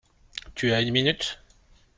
[0.55, 1.39] Tu as une minute.